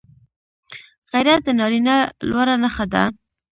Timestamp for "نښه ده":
2.63-3.03